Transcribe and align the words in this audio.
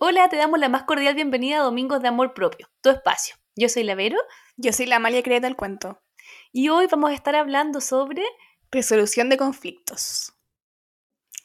Hola, 0.00 0.28
te 0.28 0.36
damos 0.36 0.60
la 0.60 0.68
más 0.68 0.84
cordial 0.84 1.16
bienvenida 1.16 1.58
a 1.58 1.64
Domingos 1.64 2.00
de 2.00 2.06
Amor 2.06 2.32
Propio, 2.32 2.68
tu 2.82 2.90
espacio. 2.90 3.34
Yo 3.56 3.68
soy 3.68 3.82
la 3.82 3.96
Vero. 3.96 4.16
Yo 4.56 4.72
soy 4.72 4.86
la 4.86 4.94
Amalia 4.94 5.24
Creta 5.24 5.48
del 5.48 5.56
cuento. 5.56 6.00
Y 6.52 6.68
hoy 6.68 6.86
vamos 6.88 7.10
a 7.10 7.14
estar 7.14 7.34
hablando 7.34 7.80
sobre 7.80 8.22
resolución 8.70 9.28
de 9.28 9.36
conflictos. 9.36 10.34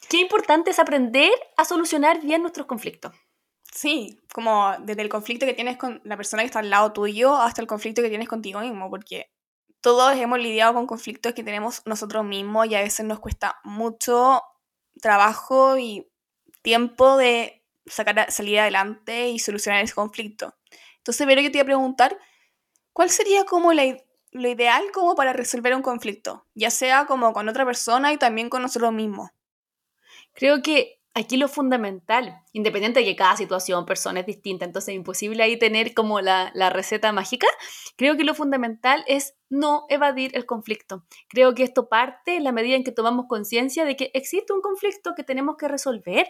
Qué 0.07 0.17
importante 0.17 0.69
es 0.69 0.77
aprender 0.77 1.31
a 1.57 1.65
solucionar 1.65 2.21
bien 2.21 2.43
nuestros 2.43 2.67
conflictos. 2.67 3.11
Sí, 3.71 4.21
como 4.31 4.71
desde 4.81 5.01
el 5.01 5.09
conflicto 5.09 5.47
que 5.47 5.55
tienes 5.55 5.77
con 5.77 5.99
la 6.03 6.15
persona 6.15 6.43
que 6.43 6.47
está 6.47 6.59
al 6.59 6.69
lado 6.69 6.93
tuyo 6.93 7.35
hasta 7.35 7.59
el 7.59 7.67
conflicto 7.67 8.03
que 8.03 8.09
tienes 8.09 8.29
contigo 8.29 8.59
mismo, 8.59 8.87
porque 8.87 9.31
todos 9.81 10.15
hemos 10.15 10.37
lidiado 10.37 10.75
con 10.75 10.85
conflictos 10.85 11.33
que 11.33 11.43
tenemos 11.43 11.81
nosotros 11.87 12.23
mismos 12.23 12.67
y 12.67 12.75
a 12.75 12.81
veces 12.81 13.03
nos 13.03 13.19
cuesta 13.19 13.59
mucho 13.63 14.43
trabajo 15.01 15.75
y 15.79 16.07
tiempo 16.61 17.17
de 17.17 17.62
sacar, 17.85 18.31
salir 18.31 18.59
adelante 18.59 19.29
y 19.29 19.39
solucionar 19.39 19.83
ese 19.83 19.93
conflicto. 19.93 20.55
Entonces, 20.97 21.27
pero 21.27 21.41
yo 21.41 21.51
te 21.51 21.57
iba 21.57 21.63
a 21.63 21.65
preguntar, 21.65 22.17
¿cuál 22.93 23.09
sería 23.09 23.43
como 23.45 23.73
la, 23.73 23.97
lo 24.31 24.49
ideal 24.49 24.83
como 24.93 25.15
para 25.15 25.33
resolver 25.33 25.75
un 25.75 25.81
conflicto? 25.81 26.45
Ya 26.53 26.69
sea 26.69 27.05
como 27.05 27.33
con 27.33 27.49
otra 27.49 27.65
persona 27.65 28.13
y 28.13 28.17
también 28.17 28.49
con 28.49 28.61
nosotros 28.61 28.93
mismos. 28.93 29.29
Creo 30.33 30.61
que 30.61 30.99
aquí 31.13 31.37
lo 31.37 31.47
fundamental, 31.47 32.41
independiente 32.53 32.99
de 32.99 33.05
que 33.05 33.15
cada 33.15 33.37
situación, 33.37 33.85
persona 33.85 34.21
es 34.21 34.25
distinta, 34.25 34.65
entonces 34.65 34.89
es 34.89 34.95
imposible 34.95 35.43
ahí 35.43 35.57
tener 35.57 35.93
como 35.93 36.21
la, 36.21 36.51
la, 36.55 36.69
receta 36.71 37.11
mágica, 37.11 37.47
creo 37.97 38.17
que 38.17 38.23
lo 38.23 38.33
fundamental 38.33 39.03
es 39.07 39.35
no 39.49 39.85
evadir 39.89 40.31
el 40.35 40.45
conflicto. 40.45 41.05
Creo 41.29 41.53
que 41.53 41.63
esto 41.63 41.87
parte 41.87 42.35
en 42.35 42.43
la 42.43 42.51
medida 42.51 42.75
en 42.75 42.83
que 42.83 42.91
tomamos 42.91 43.27
conciencia 43.27 43.85
de 43.85 43.95
que 43.95 44.09
existe 44.13 44.53
un 44.53 44.61
conflicto 44.61 45.13
que 45.15 45.23
tenemos 45.23 45.55
que 45.57 45.67
resolver 45.67 46.27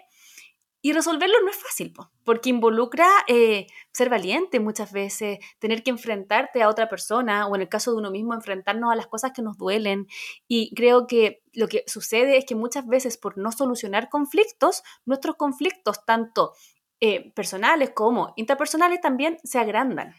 y 0.85 0.91
resolverlo 0.91 1.39
no 1.41 1.49
es 1.49 1.55
fácil, 1.55 1.93
porque 2.25 2.49
involucra 2.49 3.07
eh, 3.29 3.67
ser 3.93 4.09
valiente 4.09 4.59
muchas 4.59 4.91
veces, 4.91 5.39
tener 5.57 5.81
que 5.81 5.91
enfrentarte 5.91 6.61
a 6.61 6.67
otra 6.67 6.89
persona 6.89 7.47
o 7.47 7.55
en 7.55 7.61
el 7.61 7.69
caso 7.69 7.91
de 7.91 7.99
uno 7.99 8.11
mismo 8.11 8.33
enfrentarnos 8.33 8.91
a 8.91 8.95
las 8.95 9.07
cosas 9.07 9.31
que 9.33 9.41
nos 9.41 9.57
duelen. 9.57 10.07
Y 10.45 10.75
creo 10.75 11.07
que 11.07 11.41
lo 11.53 11.69
que 11.69 11.85
sucede 11.87 12.35
es 12.35 12.43
que 12.43 12.55
muchas 12.55 12.85
veces 12.85 13.17
por 13.17 13.37
no 13.37 13.53
solucionar 13.53 14.09
conflictos, 14.09 14.83
nuestros 15.05 15.37
conflictos, 15.37 16.03
tanto 16.05 16.51
eh, 16.99 17.31
personales 17.31 17.91
como 17.91 18.33
interpersonales, 18.35 18.99
también 18.99 19.37
se 19.45 19.59
agrandan. 19.59 20.13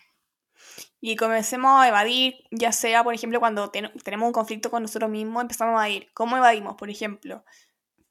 Y 0.98 1.16
comencemos 1.16 1.72
a 1.78 1.88
evadir, 1.88 2.36
ya 2.50 2.72
sea, 2.72 3.04
por 3.04 3.12
ejemplo, 3.12 3.38
cuando 3.38 3.70
tenemos 3.70 4.26
un 4.26 4.32
conflicto 4.32 4.70
con 4.70 4.80
nosotros 4.80 5.10
mismos, 5.10 5.42
empezamos 5.42 5.72
a 5.78 5.86
evadir. 5.86 6.08
¿Cómo 6.14 6.38
evadimos? 6.38 6.76
Por 6.76 6.88
ejemplo, 6.88 7.44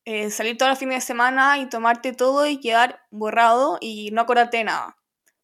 eh, 0.06 0.30
salir 0.32 0.58
todos 0.58 0.72
los 0.72 0.80
fines 0.80 0.96
de 0.96 1.02
semana 1.02 1.60
y 1.60 1.68
tomarte 1.68 2.14
todo 2.14 2.46
y 2.46 2.60
quedar 2.60 3.02
borrado 3.10 3.78
y 3.80 4.12
no 4.12 4.22
acordarte 4.22 4.58
de 4.58 4.66
nada. 4.66 4.98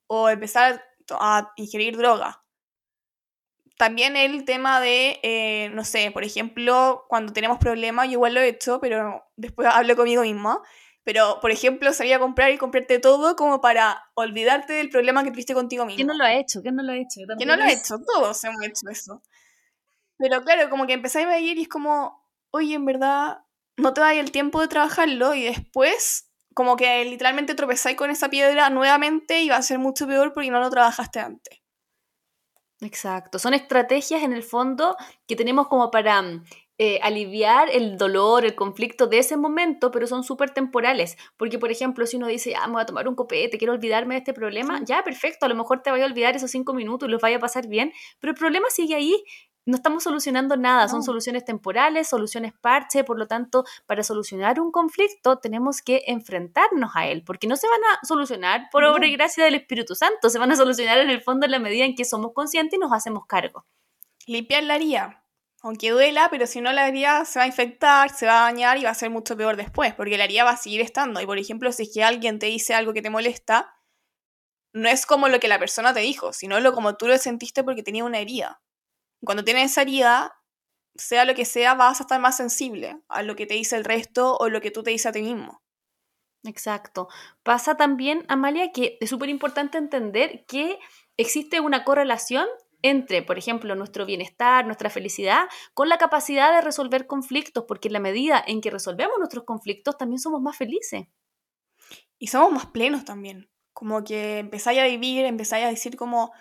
O 0.07 0.29
empezar 0.29 0.83
a 1.11 1.51
ingerir 1.55 1.97
droga. 1.97 2.43
También 3.77 4.17
el 4.17 4.43
tema 4.43 4.81
de, 4.81 5.19
eh, 5.23 5.69
no 5.69 5.85
sé, 5.85 6.11
por 6.11 6.25
ejemplo, 6.25 7.05
cuando 7.07 7.31
tenemos 7.31 7.59
problemas, 7.59 8.07
yo 8.07 8.13
igual 8.13 8.33
lo 8.33 8.41
he 8.41 8.49
hecho, 8.49 8.81
pero 8.81 9.23
después 9.37 9.69
hablo 9.71 9.95
conmigo 9.95 10.23
misma. 10.23 10.61
Pero, 11.05 11.39
por 11.39 11.49
ejemplo, 11.49 11.93
salir 11.93 12.13
a 12.13 12.19
comprar 12.19 12.51
y 12.51 12.57
comprarte 12.57 12.99
todo 12.99 13.35
como 13.35 13.61
para 13.61 14.03
olvidarte 14.15 14.73
del 14.73 14.89
problema 14.89 15.23
que 15.23 15.31
tuviste 15.31 15.53
contigo 15.53 15.85
mismo. 15.85 15.95
¿Quién 15.95 16.07
no 16.07 16.13
lo 16.13 16.25
ha 16.25 16.33
hecho? 16.33 16.61
¿Quién 16.61 16.75
no 16.75 16.83
lo 16.83 16.91
ha 16.91 16.97
hecho? 16.97 17.21
¿Quién 17.37 17.47
no 17.47 17.55
lo 17.55 17.63
ha 17.63 17.71
hecho? 17.71 17.95
Todos 18.05 18.43
hemos 18.43 18.61
hecho 18.63 18.89
eso. 18.91 19.23
Pero 20.17 20.43
claro, 20.43 20.69
como 20.69 20.85
que 20.85 20.93
empezáis 20.93 21.27
a 21.27 21.39
ir 21.39 21.57
y 21.57 21.61
es 21.61 21.69
como, 21.69 22.21
oye, 22.51 22.75
en 22.75 22.85
verdad, 22.85 23.39
no 23.79 23.93
te 23.93 24.01
da 24.01 24.13
el 24.13 24.31
tiempo 24.31 24.61
de 24.61 24.67
trabajarlo 24.67 25.33
y 25.33 25.43
después 25.43 26.29
como 26.53 26.75
que 26.75 27.05
literalmente 27.05 27.55
tropezáis 27.55 27.95
con 27.95 28.09
esa 28.09 28.29
piedra 28.29 28.69
nuevamente 28.69 29.41
y 29.41 29.49
va 29.49 29.57
a 29.57 29.61
ser 29.61 29.79
mucho 29.79 30.07
peor 30.07 30.33
porque 30.33 30.51
no 30.51 30.59
lo 30.59 30.69
trabajaste 30.69 31.19
antes. 31.19 31.61
Exacto, 32.81 33.39
son 33.39 33.53
estrategias 33.53 34.23
en 34.23 34.33
el 34.33 34.43
fondo 34.43 34.95
que 35.27 35.35
tenemos 35.35 35.67
como 35.67 35.91
para 35.91 36.23
eh, 36.77 36.97
aliviar 37.03 37.69
el 37.69 37.97
dolor, 37.97 38.45
el 38.45 38.55
conflicto 38.55 39.07
de 39.07 39.19
ese 39.19 39.35
momento, 39.35 39.91
pero 39.91 40.07
son 40.07 40.23
súper 40.23 40.51
temporales. 40.51 41.17
Porque, 41.35 41.59
por 41.59 41.71
ejemplo, 41.71 42.05
si 42.05 42.15
uno 42.15 42.27
dice, 42.27 42.55
ah, 42.55 42.67
me 42.67 42.73
voy 42.73 42.81
a 42.83 42.85
tomar 42.85 43.05
un 43.09 43.15
copete, 43.15 43.57
quiero 43.57 43.73
olvidarme 43.73 44.15
de 44.15 44.19
este 44.19 44.33
problema, 44.33 44.79
ya, 44.85 45.03
perfecto, 45.03 45.45
a 45.45 45.49
lo 45.49 45.55
mejor 45.55 45.81
te 45.81 45.91
vaya 45.91 46.05
a 46.05 46.07
olvidar 46.07 46.37
esos 46.37 46.51
cinco 46.51 46.73
minutos 46.73 47.09
y 47.09 47.11
los 47.11 47.21
vaya 47.21 47.35
a 47.35 47.41
pasar 47.41 47.67
bien, 47.67 47.91
pero 48.21 48.31
el 48.31 48.37
problema 48.37 48.69
sigue 48.69 48.95
ahí 48.95 49.21
no 49.65 49.75
estamos 49.75 50.03
solucionando 50.03 50.57
nada, 50.57 50.87
son 50.87 51.03
soluciones 51.03 51.45
temporales, 51.45 52.09
soluciones 52.09 52.53
parche, 52.59 53.03
por 53.03 53.19
lo 53.19 53.27
tanto, 53.27 53.65
para 53.85 54.03
solucionar 54.03 54.59
un 54.59 54.71
conflicto 54.71 55.37
tenemos 55.37 55.81
que 55.81 56.03
enfrentarnos 56.07 56.91
a 56.95 57.07
él, 57.07 57.23
porque 57.23 57.47
no 57.47 57.55
se 57.55 57.67
van 57.67 57.81
a 57.83 58.05
solucionar 58.05 58.69
por 58.71 58.83
obra 58.83 59.07
y 59.07 59.13
gracia 59.13 59.43
del 59.43 59.55
Espíritu 59.55 59.95
Santo, 59.95 60.29
se 60.29 60.39
van 60.39 60.51
a 60.51 60.55
solucionar 60.55 60.97
en 60.97 61.09
el 61.09 61.21
fondo 61.21 61.45
en 61.45 61.51
la 61.51 61.59
medida 61.59 61.85
en 61.85 61.95
que 61.95 62.05
somos 62.05 62.33
conscientes 62.33 62.77
y 62.77 62.79
nos 62.79 62.91
hacemos 62.91 63.25
cargo. 63.27 63.65
Limpiar 64.25 64.63
la 64.63 64.75
haría, 64.75 65.23
aunque 65.61 65.91
duela, 65.91 66.29
pero 66.29 66.47
si 66.47 66.61
no 66.61 66.71
la 66.71 66.85
haría 66.85 67.25
se 67.25 67.39
va 67.39 67.43
a 67.43 67.47
infectar, 67.47 68.09
se 68.09 68.25
va 68.25 68.41
a 68.41 68.51
dañar 68.51 68.77
y 68.77 68.83
va 68.83 68.91
a 68.91 68.95
ser 68.95 69.09
mucho 69.09 69.35
peor 69.35 69.57
después, 69.57 69.93
porque 69.93 70.17
la 70.17 70.23
haría 70.23 70.43
va 70.43 70.51
a 70.51 70.57
seguir 70.57 70.81
estando. 70.81 71.21
Y 71.21 71.25
por 71.25 71.37
ejemplo, 71.37 71.71
si 71.71 71.83
es 71.83 71.91
que 71.93 72.03
alguien 72.03 72.39
te 72.39 72.45
dice 72.45 72.73
algo 72.73 72.93
que 72.93 73.01
te 73.01 73.09
molesta, 73.09 73.75
no 74.73 74.87
es 74.87 75.05
como 75.05 75.27
lo 75.27 75.39
que 75.39 75.47
la 75.47 75.59
persona 75.59 75.93
te 75.93 75.99
dijo, 75.99 76.31
sino 76.33 76.59
lo 76.59 76.73
como 76.73 76.95
tú 76.95 77.07
lo 77.07 77.17
sentiste 77.17 77.63
porque 77.63 77.83
tenía 77.83 78.03
una 78.03 78.19
herida. 78.19 78.61
Cuando 79.23 79.43
tienes 79.43 79.71
esa 79.71 79.81
herida, 79.81 80.35
sea 80.95 81.25
lo 81.25 81.35
que 81.35 81.45
sea, 81.45 81.73
vas 81.73 81.99
a 81.99 82.03
estar 82.03 82.19
más 82.19 82.37
sensible 82.37 82.99
a 83.07 83.23
lo 83.23 83.35
que 83.35 83.45
te 83.45 83.53
dice 83.53 83.75
el 83.75 83.85
resto 83.85 84.37
o 84.37 84.49
lo 84.49 84.61
que 84.61 84.71
tú 84.71 84.83
te 84.83 84.91
dices 84.91 85.07
a 85.07 85.11
ti 85.11 85.21
mismo. 85.21 85.61
Exacto. 86.43 87.09
Pasa 87.43 87.75
también, 87.75 88.25
Amalia, 88.27 88.71
que 88.71 88.97
es 89.01 89.09
súper 89.09 89.29
importante 89.29 89.77
entender 89.77 90.45
que 90.47 90.79
existe 91.17 91.59
una 91.59 91.83
correlación 91.83 92.47
entre, 92.81 93.21
por 93.23 93.37
ejemplo, 93.37 93.75
nuestro 93.75 94.05
bienestar, 94.05 94.65
nuestra 94.65 94.89
felicidad, 94.89 95.49
con 95.73 95.89
la 95.89 95.97
capacidad 95.97 96.53
de 96.53 96.61
resolver 96.61 97.07
conflictos, 97.07 97.65
porque 97.67 97.89
en 97.89 97.93
la 97.93 97.99
medida 97.99 98.41
en 98.45 98.61
que 98.61 98.69
resolvemos 98.69 99.17
nuestros 99.17 99.43
conflictos, 99.43 99.97
también 99.97 100.19
somos 100.19 100.41
más 100.41 100.55
felices. 100.55 101.07
Y 102.17 102.27
somos 102.27 102.51
más 102.51 102.67
plenos 102.67 103.03
también. 103.03 103.49
Como 103.73 104.03
que 104.03 104.39
empezáis 104.39 104.79
a 104.79 104.85
vivir, 104.85 105.25
empezáis 105.25 105.65
a 105.65 105.69
decir 105.69 105.97
como, 105.97 106.31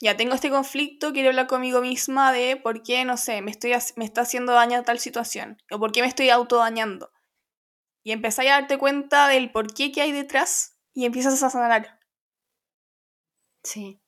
ya 0.00 0.16
tengo 0.16 0.34
este 0.34 0.50
conflicto, 0.50 1.12
quiero 1.12 1.30
hablar 1.30 1.46
conmigo 1.46 1.80
misma 1.80 2.32
de 2.32 2.56
por 2.56 2.82
qué, 2.82 3.04
no 3.04 3.16
sé, 3.16 3.42
me, 3.42 3.50
estoy, 3.50 3.72
me 3.96 4.04
está 4.04 4.22
haciendo 4.22 4.52
daño 4.52 4.82
tal 4.82 4.98
situación, 4.98 5.58
o 5.70 5.78
por 5.78 5.92
qué 5.92 6.02
me 6.02 6.08
estoy 6.08 6.30
autodañando. 6.30 7.10
Y 8.02 8.12
empezáis 8.12 8.50
a 8.50 8.60
darte 8.60 8.78
cuenta 8.78 9.28
del 9.28 9.50
por 9.50 9.72
qué 9.72 9.90
que 9.92 10.02
hay 10.02 10.12
detrás 10.12 10.78
y 10.92 11.06
empiezas 11.06 11.42
a 11.42 11.50
sanar. 11.50 11.98
Sí, 13.64 14.00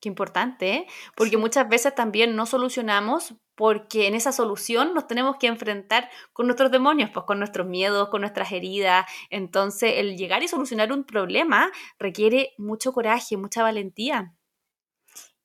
qué 0.00 0.08
importante, 0.08 0.74
¿eh? 0.74 0.86
Porque 1.16 1.38
muchas 1.38 1.68
veces 1.68 1.94
también 1.94 2.36
no 2.36 2.44
solucionamos 2.44 3.34
porque 3.54 4.06
en 4.06 4.14
esa 4.14 4.32
solución 4.32 4.92
nos 4.92 5.06
tenemos 5.06 5.38
que 5.38 5.46
enfrentar 5.46 6.10
con 6.34 6.46
nuestros 6.46 6.70
demonios, 6.70 7.10
pues 7.14 7.24
con 7.24 7.38
nuestros 7.38 7.66
miedos, 7.66 8.10
con 8.10 8.20
nuestras 8.20 8.52
heridas. 8.52 9.06
Entonces, 9.30 9.94
el 9.96 10.18
llegar 10.18 10.42
y 10.42 10.48
solucionar 10.48 10.92
un 10.92 11.04
problema 11.04 11.72
requiere 11.98 12.52
mucho 12.58 12.92
coraje, 12.92 13.38
mucha 13.38 13.62
valentía. 13.62 14.34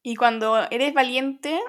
Y 0.04 0.16
cuando 0.16 0.68
eres 0.72 0.94
valiente 0.94 1.60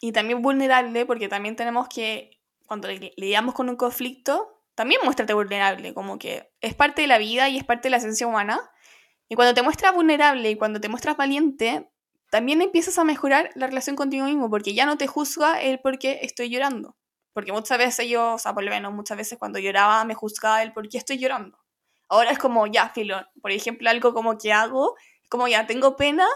y 0.00 0.12
también 0.12 0.42
vulnerable, 0.42 1.06
porque 1.06 1.28
también 1.28 1.56
tenemos 1.56 1.88
que, 1.88 2.40
cuando 2.66 2.88
lidiamos 2.88 3.54
con 3.54 3.68
un 3.68 3.76
conflicto, 3.76 4.62
también 4.74 5.00
muéstrate 5.04 5.34
vulnerable, 5.34 5.94
como 5.94 6.18
que 6.18 6.52
es 6.60 6.74
parte 6.74 7.02
de 7.02 7.08
la 7.08 7.18
vida 7.18 7.48
y 7.48 7.56
es 7.56 7.64
parte 7.64 7.84
de 7.84 7.90
la 7.90 7.98
esencia 7.98 8.26
humana. 8.26 8.60
Y 9.28 9.36
cuando 9.36 9.54
te 9.54 9.62
muestras 9.62 9.94
vulnerable 9.94 10.50
y 10.50 10.56
cuando 10.56 10.80
te 10.80 10.88
muestras 10.88 11.16
valiente, 11.16 11.88
también 12.30 12.60
empiezas 12.60 12.98
a 12.98 13.04
mejorar 13.04 13.50
la 13.54 13.68
relación 13.68 13.94
contigo 13.94 14.26
mismo, 14.26 14.50
porque 14.50 14.74
ya 14.74 14.86
no 14.86 14.98
te 14.98 15.06
juzga 15.06 15.62
el 15.62 15.78
por 15.80 15.98
qué 15.98 16.18
estoy 16.22 16.50
llorando. 16.50 16.96
Porque 17.32 17.52
muchas 17.52 17.78
veces 17.78 18.08
yo, 18.08 18.34
o 18.34 18.38
sea, 18.38 18.52
por 18.54 18.64
lo 18.64 18.70
menos 18.70 18.92
muchas 18.92 19.16
veces 19.16 19.38
cuando 19.38 19.58
lloraba 19.58 20.04
me 20.04 20.14
juzgaba 20.14 20.62
el 20.62 20.72
por 20.72 20.88
qué 20.88 20.98
estoy 20.98 21.18
llorando. 21.18 21.58
Ahora 22.08 22.30
es 22.30 22.38
como, 22.38 22.66
ya, 22.66 22.90
filo, 22.90 23.24
por 23.40 23.52
ejemplo, 23.52 23.88
algo 23.88 24.12
como 24.12 24.36
que 24.36 24.52
hago, 24.52 24.94
como 25.28 25.48
ya, 25.48 25.66
tengo 25.66 25.96
pena 25.96 26.26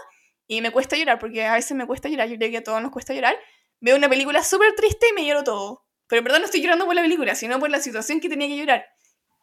y 0.49 0.61
me 0.61 0.71
cuesta 0.71 0.97
llorar, 0.97 1.19
porque 1.19 1.45
a 1.45 1.53
veces 1.53 1.77
me 1.77 1.85
cuesta 1.85 2.09
llorar, 2.09 2.27
yo 2.27 2.35
creo 2.35 2.49
que 2.49 2.57
a 2.57 2.63
todos 2.63 2.81
nos 2.81 2.91
cuesta 2.91 3.13
llorar, 3.13 3.37
veo 3.79 3.95
una 3.95 4.09
película 4.09 4.43
súper 4.43 4.73
triste 4.73 5.09
y 5.09 5.13
me 5.13 5.23
lloro 5.23 5.43
todo. 5.43 5.85
Pero 6.07 6.17
en 6.17 6.23
verdad 6.23 6.39
no 6.39 6.45
estoy 6.45 6.61
llorando 6.61 6.87
por 6.87 6.95
la 6.95 7.03
película, 7.03 7.35
sino 7.35 7.59
por 7.59 7.69
la 7.69 7.79
situación 7.79 8.19
que 8.19 8.29
tenía 8.29 8.47
que 8.47 8.57
llorar. 8.57 8.87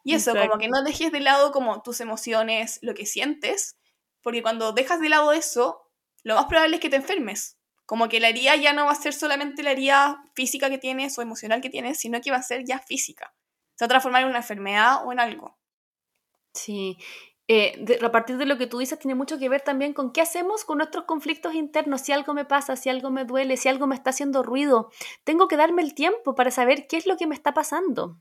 Y 0.03 0.15
eso, 0.15 0.35
como 0.35 0.57
que 0.57 0.67
no 0.67 0.83
dejes 0.83 1.13
de 1.13 1.21
lado 1.21 1.53
como 1.53 1.81
tus 1.81 2.01
emociones, 2.01 2.79
lo 2.81 2.93
que 2.93 3.05
sientes, 3.05 3.79
porque 4.21 4.41
cuando 4.41 4.73
dejas 4.73 4.99
de 4.99 5.07
lado 5.07 5.31
eso, 5.31 5.89
lo 6.23 6.35
más 6.35 6.45
probable 6.47 6.75
es 6.75 6.81
que 6.81 6.89
te 6.89 6.97
enfermes. 6.97 7.57
Como 7.85 8.09
que 8.09 8.19
la 8.19 8.27
herida 8.27 8.57
ya 8.57 8.73
no 8.73 8.85
va 8.85 8.91
a 8.91 8.95
ser 8.95 9.13
solamente 9.13 9.63
la 9.63 9.71
herida 9.71 10.25
física 10.35 10.69
que 10.69 10.77
tienes 10.77 11.17
o 11.17 11.21
emocional 11.21 11.61
que 11.61 11.69
tienes, 11.69 11.99
sino 11.99 12.19
que 12.19 12.31
va 12.31 12.37
a 12.37 12.43
ser 12.43 12.65
ya 12.65 12.79
física. 12.79 13.33
Se 13.75 13.85
va 13.85 13.85
a 13.85 13.89
transformar 13.89 14.23
en 14.23 14.27
una 14.27 14.39
enfermedad 14.39 15.05
o 15.05 15.13
en 15.13 15.21
algo. 15.21 15.57
Sí, 16.53 16.97
eh, 17.49 17.99
a 18.03 18.11
partir 18.11 18.37
de 18.37 18.45
lo 18.45 18.57
que 18.57 18.67
tú 18.67 18.79
dices, 18.79 18.99
tiene 18.99 19.15
mucho 19.15 19.39
que 19.39 19.47
ver 19.47 19.61
también 19.61 19.93
con 19.93 20.11
qué 20.11 20.21
hacemos 20.21 20.65
con 20.65 20.79
nuestros 20.79 21.05
conflictos 21.05 21.55
internos, 21.55 22.01
si 22.01 22.11
algo 22.11 22.33
me 22.33 22.43
pasa, 22.43 22.75
si 22.75 22.89
algo 22.89 23.09
me 23.09 23.23
duele, 23.23 23.55
si 23.55 23.69
algo 23.69 23.87
me 23.87 23.95
está 23.95 24.09
haciendo 24.09 24.43
ruido. 24.43 24.91
Tengo 25.23 25.47
que 25.47 25.55
darme 25.55 25.81
el 25.81 25.93
tiempo 25.93 26.35
para 26.35 26.51
saber 26.51 26.87
qué 26.87 26.97
es 26.97 27.05
lo 27.05 27.15
que 27.15 27.25
me 27.25 27.35
está 27.35 27.53
pasando. 27.53 28.17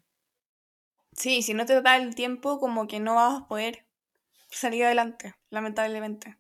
Sí, 1.13 1.43
si 1.43 1.55
no 1.55 1.67
te 1.67 1.81
da 1.81 1.97
el 1.97 2.15
tiempo, 2.15 2.61
como 2.61 2.87
que 2.87 3.01
no 3.01 3.17
vas 3.17 3.43
a 3.43 3.49
poder 3.49 3.87
salir 4.51 4.85
adelante, 4.85 5.35
lamentablemente. 5.51 6.37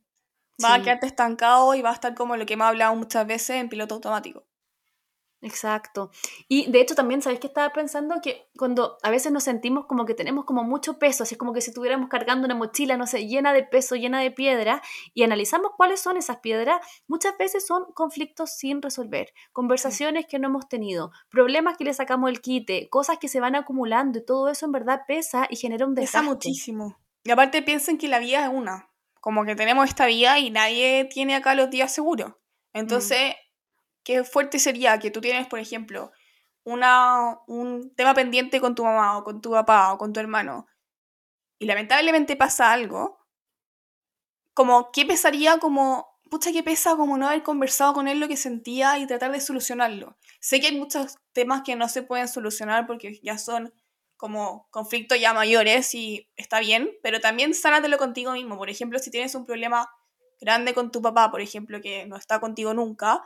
Va 0.62 0.74
a 0.74 0.82
quedarte 0.82 1.06
estancado 1.06 1.74
y 1.74 1.82
va 1.82 1.90
a 1.90 1.94
estar 1.94 2.14
como 2.14 2.36
lo 2.36 2.46
que 2.46 2.54
hemos 2.54 2.68
hablado 2.68 2.94
muchas 2.94 3.26
veces 3.26 3.56
en 3.56 3.68
piloto 3.68 3.96
automático. 3.96 4.46
Exacto. 5.46 6.10
Y 6.48 6.70
de 6.70 6.80
hecho 6.80 6.96
también, 6.96 7.22
¿sabes 7.22 7.38
qué 7.38 7.46
estaba 7.46 7.72
pensando? 7.72 8.16
Que 8.20 8.48
cuando 8.58 8.98
a 9.02 9.10
veces 9.10 9.30
nos 9.30 9.44
sentimos 9.44 9.86
como 9.86 10.04
que 10.04 10.14
tenemos 10.14 10.44
como 10.44 10.64
mucho 10.64 10.98
peso, 10.98 11.22
así 11.22 11.36
como 11.36 11.52
que 11.52 11.60
si 11.60 11.70
estuviéramos 11.70 12.08
cargando 12.08 12.46
una 12.46 12.56
mochila, 12.56 12.96
no 12.96 13.06
sé, 13.06 13.28
llena 13.28 13.52
de 13.52 13.62
peso, 13.62 13.94
llena 13.94 14.20
de 14.20 14.32
piedra, 14.32 14.82
y 15.14 15.22
analizamos 15.22 15.70
cuáles 15.76 16.00
son 16.00 16.16
esas 16.16 16.38
piedras, 16.38 16.80
muchas 17.06 17.38
veces 17.38 17.64
son 17.64 17.84
conflictos 17.94 18.56
sin 18.56 18.82
resolver, 18.82 19.32
conversaciones 19.52 20.26
que 20.26 20.40
no 20.40 20.48
hemos 20.48 20.68
tenido, 20.68 21.12
problemas 21.30 21.76
que 21.76 21.84
le 21.84 21.94
sacamos 21.94 22.28
el 22.30 22.40
quite, 22.40 22.88
cosas 22.88 23.18
que 23.18 23.28
se 23.28 23.38
van 23.38 23.54
acumulando 23.54 24.18
y 24.18 24.24
todo 24.24 24.48
eso 24.48 24.66
en 24.66 24.72
verdad 24.72 25.02
pesa 25.06 25.46
y 25.48 25.56
genera 25.56 25.86
un 25.86 25.94
desastre. 25.94 26.20
Pesa 26.20 26.28
muchísimo. 26.28 26.98
Y 27.22 27.30
aparte 27.30 27.62
piensen 27.62 27.98
que 27.98 28.08
la 28.08 28.18
vida 28.18 28.44
es 28.44 28.52
una, 28.52 28.90
como 29.20 29.44
que 29.44 29.54
tenemos 29.54 29.88
esta 29.88 30.06
vida 30.06 30.40
y 30.40 30.50
nadie 30.50 31.04
tiene 31.04 31.36
acá 31.36 31.54
los 31.54 31.70
días 31.70 31.94
seguros. 31.94 32.32
Mm. 32.74 32.80
Qué 34.06 34.22
fuerte 34.22 34.60
sería 34.60 35.00
que 35.00 35.10
tú 35.10 35.20
tienes, 35.20 35.48
por 35.48 35.58
ejemplo, 35.58 36.12
una, 36.62 37.40
un 37.48 37.92
tema 37.96 38.14
pendiente 38.14 38.60
con 38.60 38.76
tu 38.76 38.84
mamá 38.84 39.18
o 39.18 39.24
con 39.24 39.40
tu 39.40 39.50
papá 39.50 39.92
o 39.92 39.98
con 39.98 40.12
tu 40.12 40.20
hermano 40.20 40.68
y 41.58 41.66
lamentablemente 41.66 42.36
pasa 42.36 42.72
algo, 42.72 43.18
como 44.54 44.90
qué 44.92 45.04
pesaría 45.04 45.58
como, 45.58 46.06
pucha, 46.30 46.52
qué 46.52 46.62
pesa 46.62 46.96
como 46.96 47.18
no 47.18 47.26
haber 47.28 47.42
conversado 47.42 47.94
con 47.94 48.08
él 48.08 48.20
lo 48.20 48.28
que 48.28 48.36
sentía 48.36 48.98
y 48.98 49.06
tratar 49.06 49.32
de 49.32 49.40
solucionarlo. 49.40 50.16
Sé 50.40 50.60
que 50.60 50.68
hay 50.68 50.78
muchos 50.78 51.16
temas 51.32 51.62
que 51.62 51.76
no 51.76 51.88
se 51.88 52.02
pueden 52.02 52.28
solucionar 52.28 52.86
porque 52.86 53.20
ya 53.22 53.38
son 53.38 53.72
como 54.16 54.68
conflictos 54.70 55.20
ya 55.20 55.34
mayores 55.34 55.94
y 55.94 56.30
está 56.36 56.60
bien, 56.60 56.90
pero 57.02 57.20
también 57.20 57.54
sánatelo 57.54 57.98
contigo 57.98 58.32
mismo. 58.32 58.56
Por 58.56 58.70
ejemplo, 58.70 58.98
si 58.98 59.10
tienes 59.10 59.34
un 59.34 59.44
problema 59.44 59.90
grande 60.40 60.74
con 60.74 60.90
tu 60.90 61.02
papá, 61.02 61.30
por 61.30 61.40
ejemplo, 61.40 61.80
que 61.82 62.06
no 62.06 62.16
está 62.16 62.40
contigo 62.40 62.72
nunca, 62.72 63.22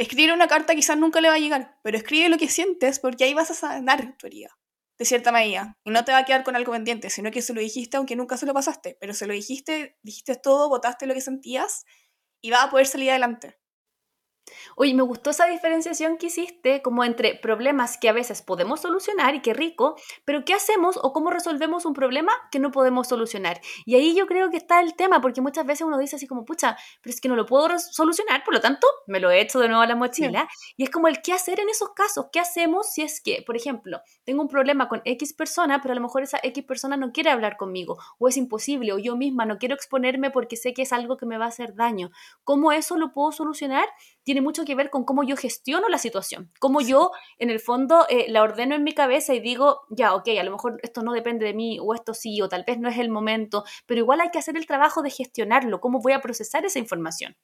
Escribir 0.00 0.32
una 0.32 0.48
carta 0.48 0.74
quizás 0.74 0.96
nunca 0.96 1.20
le 1.20 1.28
va 1.28 1.34
a 1.34 1.38
llegar, 1.38 1.78
pero 1.82 1.98
escribe 1.98 2.30
lo 2.30 2.38
que 2.38 2.48
sientes 2.48 2.98
porque 2.98 3.24
ahí 3.24 3.34
vas 3.34 3.50
a 3.50 3.54
sanar 3.54 4.16
tu 4.16 4.26
herida, 4.26 4.58
de 4.98 5.04
cierta 5.04 5.30
medida. 5.30 5.76
Y 5.84 5.90
no 5.90 6.06
te 6.06 6.12
va 6.12 6.16
a 6.16 6.24
quedar 6.24 6.42
con 6.42 6.56
algo 6.56 6.72
pendiente, 6.72 7.10
sino 7.10 7.30
que 7.30 7.42
se 7.42 7.52
lo 7.52 7.60
dijiste 7.60 7.98
aunque 7.98 8.16
nunca 8.16 8.38
se 8.38 8.46
lo 8.46 8.54
pasaste, 8.54 8.96
pero 8.98 9.12
se 9.12 9.26
lo 9.26 9.34
dijiste, 9.34 9.98
dijiste 10.02 10.36
todo, 10.36 10.70
votaste 10.70 11.04
lo 11.04 11.12
que 11.12 11.20
sentías 11.20 11.84
y 12.40 12.50
vas 12.50 12.64
a 12.64 12.70
poder 12.70 12.86
salir 12.86 13.10
adelante. 13.10 13.59
Oye, 14.76 14.94
me 14.94 15.02
gustó 15.02 15.30
esa 15.30 15.46
diferenciación 15.46 16.16
que 16.16 16.26
hiciste 16.26 16.82
como 16.82 17.04
entre 17.04 17.34
problemas 17.34 17.98
que 17.98 18.08
a 18.08 18.12
veces 18.12 18.42
podemos 18.42 18.80
solucionar 18.80 19.34
y 19.34 19.42
qué 19.42 19.54
rico, 19.54 19.96
pero 20.24 20.44
¿qué 20.44 20.54
hacemos 20.54 20.98
o 21.02 21.12
cómo 21.12 21.30
resolvemos 21.30 21.84
un 21.84 21.94
problema 21.94 22.32
que 22.50 22.58
no 22.58 22.70
podemos 22.70 23.08
solucionar? 23.08 23.60
Y 23.84 23.94
ahí 23.94 24.14
yo 24.14 24.26
creo 24.26 24.50
que 24.50 24.56
está 24.56 24.80
el 24.80 24.94
tema, 24.94 25.20
porque 25.20 25.40
muchas 25.40 25.66
veces 25.66 25.86
uno 25.86 25.98
dice 25.98 26.16
así 26.16 26.26
como, 26.26 26.44
pucha, 26.44 26.76
pero 27.02 27.14
es 27.14 27.20
que 27.20 27.28
no 27.28 27.36
lo 27.36 27.46
puedo 27.46 27.78
solucionar, 27.78 28.44
por 28.44 28.54
lo 28.54 28.60
tanto, 28.60 28.86
me 29.06 29.20
lo 29.20 29.30
he 29.30 29.40
hecho 29.40 29.60
de 29.60 29.68
nuevo 29.68 29.82
a 29.82 29.86
la 29.86 29.96
mochila. 29.96 30.48
Y 30.76 30.84
es 30.84 30.90
como 30.90 31.08
el 31.08 31.22
qué 31.22 31.32
hacer 31.32 31.60
en 31.60 31.68
esos 31.68 31.90
casos, 31.90 32.26
qué 32.32 32.40
hacemos 32.40 32.92
si 32.92 33.02
es 33.02 33.20
que, 33.20 33.42
por 33.46 33.56
ejemplo, 33.56 34.00
tengo 34.24 34.42
un 34.42 34.48
problema 34.48 34.88
con 34.88 35.02
X 35.04 35.32
persona, 35.34 35.80
pero 35.80 35.92
a 35.92 35.94
lo 35.94 36.00
mejor 36.00 36.22
esa 36.22 36.38
X 36.42 36.64
persona 36.64 36.96
no 36.96 37.12
quiere 37.12 37.30
hablar 37.30 37.56
conmigo, 37.56 37.98
o 38.18 38.28
es 38.28 38.36
imposible, 38.36 38.92
o 38.92 38.98
yo 38.98 39.16
misma 39.16 39.44
no 39.44 39.58
quiero 39.58 39.74
exponerme 39.74 40.30
porque 40.30 40.56
sé 40.56 40.74
que 40.74 40.82
es 40.82 40.92
algo 40.92 41.16
que 41.16 41.26
me 41.26 41.38
va 41.38 41.46
a 41.46 41.48
hacer 41.48 41.74
daño. 41.74 42.10
¿Cómo 42.44 42.72
eso 42.72 42.96
lo 42.96 43.12
puedo 43.12 43.32
solucionar? 43.32 43.84
Tiene 44.30 44.42
mucho 44.42 44.64
que 44.64 44.76
ver 44.76 44.90
con 44.90 45.02
cómo 45.02 45.24
yo 45.24 45.36
gestiono 45.36 45.88
la 45.88 45.98
situación, 45.98 46.52
cómo 46.60 46.80
yo 46.80 47.10
en 47.38 47.50
el 47.50 47.58
fondo 47.58 48.06
eh, 48.08 48.26
la 48.28 48.44
ordeno 48.44 48.76
en 48.76 48.84
mi 48.84 48.94
cabeza 48.94 49.34
y 49.34 49.40
digo, 49.40 49.80
ya, 49.90 50.14
ok, 50.14 50.28
a 50.38 50.44
lo 50.44 50.52
mejor 50.52 50.78
esto 50.84 51.02
no 51.02 51.12
depende 51.14 51.44
de 51.44 51.52
mí 51.52 51.80
o 51.82 51.94
esto 51.94 52.14
sí, 52.14 52.40
o 52.40 52.48
tal 52.48 52.62
vez 52.64 52.78
no 52.78 52.88
es 52.88 52.98
el 52.98 53.08
momento, 53.08 53.64
pero 53.86 53.98
igual 53.98 54.20
hay 54.20 54.30
que 54.30 54.38
hacer 54.38 54.56
el 54.56 54.68
trabajo 54.68 55.02
de 55.02 55.10
gestionarlo, 55.10 55.80
cómo 55.80 56.00
voy 56.00 56.12
a 56.12 56.20
procesar 56.20 56.64
esa 56.64 56.78
información. 56.78 57.36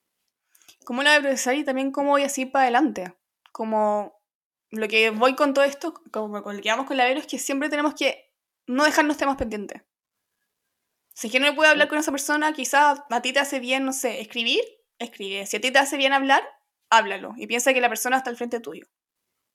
¿Cómo 0.84 1.02
la 1.02 1.10
voy 1.10 1.18
a 1.18 1.22
procesar 1.22 1.56
y 1.56 1.64
también 1.64 1.90
cómo 1.90 2.10
voy 2.10 2.22
a 2.22 2.28
seguir 2.28 2.52
para 2.52 2.62
adelante? 2.62 3.16
Como 3.50 4.22
lo 4.70 4.86
que 4.86 5.10
voy 5.10 5.34
con 5.34 5.54
todo 5.54 5.64
esto, 5.64 5.92
como 6.12 6.40
con 6.44 6.54
lo 6.54 6.62
que 6.62 6.70
vamos 6.70 6.86
con 6.86 6.96
la 6.96 7.06
Vero, 7.06 7.18
es 7.18 7.26
que 7.26 7.40
siempre 7.40 7.68
tenemos 7.68 7.94
que 7.94 8.32
no 8.68 8.84
dejarnos 8.84 9.16
temas 9.16 9.34
pendientes. 9.34 9.82
Si 11.14 11.26
es 11.26 11.32
que 11.32 11.40
no 11.40 11.52
puedo 11.56 11.68
hablar 11.68 11.88
con 11.88 11.98
esa 11.98 12.12
persona, 12.12 12.52
quizás 12.52 13.02
a 13.10 13.22
ti 13.22 13.32
te 13.32 13.40
hace 13.40 13.58
bien, 13.58 13.84
no 13.84 13.92
sé, 13.92 14.20
escribir, 14.20 14.62
escribe. 15.00 15.46
Si 15.46 15.56
a 15.56 15.60
ti 15.60 15.72
te 15.72 15.80
hace 15.80 15.96
bien 15.96 16.12
hablar, 16.12 16.44
háblalo 16.90 17.34
y 17.36 17.46
piensa 17.46 17.72
que 17.72 17.80
la 17.80 17.88
persona 17.88 18.18
está 18.18 18.30
al 18.30 18.36
frente 18.36 18.60
tuyo. 18.60 18.86